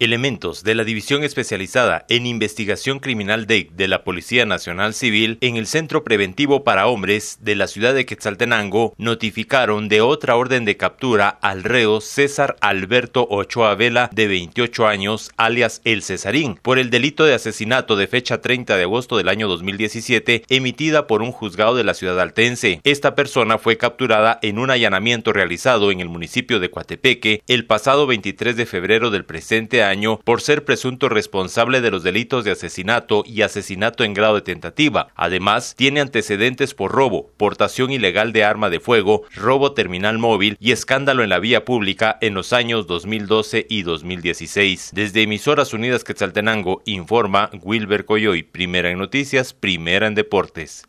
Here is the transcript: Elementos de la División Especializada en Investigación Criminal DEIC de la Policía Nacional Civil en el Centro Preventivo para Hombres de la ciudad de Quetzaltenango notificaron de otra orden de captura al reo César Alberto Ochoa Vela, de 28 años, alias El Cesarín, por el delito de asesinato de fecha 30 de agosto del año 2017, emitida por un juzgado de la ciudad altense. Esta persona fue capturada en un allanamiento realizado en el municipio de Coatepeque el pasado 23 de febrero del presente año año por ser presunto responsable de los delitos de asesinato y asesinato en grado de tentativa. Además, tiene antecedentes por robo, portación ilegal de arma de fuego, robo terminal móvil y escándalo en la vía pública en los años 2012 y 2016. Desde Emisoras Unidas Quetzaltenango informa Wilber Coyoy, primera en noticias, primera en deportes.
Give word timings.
Elementos 0.00 0.64
de 0.64 0.74
la 0.74 0.84
División 0.84 1.24
Especializada 1.24 2.06
en 2.08 2.24
Investigación 2.24 3.00
Criminal 3.00 3.46
DEIC 3.46 3.72
de 3.72 3.86
la 3.86 4.02
Policía 4.02 4.46
Nacional 4.46 4.94
Civil 4.94 5.36
en 5.42 5.58
el 5.58 5.66
Centro 5.66 6.04
Preventivo 6.04 6.64
para 6.64 6.86
Hombres 6.86 7.36
de 7.42 7.54
la 7.54 7.66
ciudad 7.66 7.92
de 7.92 8.06
Quetzaltenango 8.06 8.94
notificaron 8.96 9.90
de 9.90 10.00
otra 10.00 10.36
orden 10.36 10.64
de 10.64 10.78
captura 10.78 11.28
al 11.28 11.64
reo 11.64 12.00
César 12.00 12.56
Alberto 12.62 13.28
Ochoa 13.28 13.74
Vela, 13.74 14.08
de 14.10 14.26
28 14.26 14.86
años, 14.86 15.32
alias 15.36 15.82
El 15.84 16.02
Cesarín, 16.02 16.58
por 16.62 16.78
el 16.78 16.88
delito 16.88 17.26
de 17.26 17.34
asesinato 17.34 17.94
de 17.94 18.06
fecha 18.06 18.40
30 18.40 18.78
de 18.78 18.84
agosto 18.84 19.18
del 19.18 19.28
año 19.28 19.48
2017, 19.48 20.44
emitida 20.48 21.06
por 21.06 21.20
un 21.20 21.30
juzgado 21.30 21.76
de 21.76 21.84
la 21.84 21.92
ciudad 21.92 22.18
altense. 22.18 22.80
Esta 22.84 23.14
persona 23.14 23.58
fue 23.58 23.76
capturada 23.76 24.38
en 24.40 24.58
un 24.58 24.70
allanamiento 24.70 25.34
realizado 25.34 25.90
en 25.90 26.00
el 26.00 26.08
municipio 26.08 26.58
de 26.58 26.70
Coatepeque 26.70 27.42
el 27.48 27.66
pasado 27.66 28.06
23 28.06 28.56
de 28.56 28.64
febrero 28.64 29.10
del 29.10 29.26
presente 29.26 29.82
año 29.82 29.89
año 29.90 30.18
por 30.24 30.40
ser 30.40 30.64
presunto 30.64 31.10
responsable 31.10 31.82
de 31.82 31.90
los 31.90 32.02
delitos 32.02 32.44
de 32.44 32.52
asesinato 32.52 33.22
y 33.26 33.42
asesinato 33.42 34.04
en 34.04 34.14
grado 34.14 34.36
de 34.36 34.40
tentativa. 34.40 35.08
Además, 35.14 35.74
tiene 35.76 36.00
antecedentes 36.00 36.72
por 36.72 36.92
robo, 36.92 37.30
portación 37.36 37.90
ilegal 37.90 38.32
de 38.32 38.44
arma 38.44 38.70
de 38.70 38.80
fuego, 38.80 39.24
robo 39.34 39.72
terminal 39.72 40.16
móvil 40.18 40.56
y 40.58 40.72
escándalo 40.72 41.22
en 41.22 41.28
la 41.28 41.38
vía 41.38 41.64
pública 41.64 42.16
en 42.22 42.34
los 42.34 42.52
años 42.54 42.86
2012 42.86 43.66
y 43.68 43.82
2016. 43.82 44.90
Desde 44.94 45.22
Emisoras 45.22 45.74
Unidas 45.74 46.04
Quetzaltenango 46.04 46.82
informa 46.86 47.50
Wilber 47.62 48.04
Coyoy, 48.04 48.42
primera 48.42 48.90
en 48.90 48.98
noticias, 48.98 49.52
primera 49.52 50.06
en 50.06 50.14
deportes. 50.14 50.84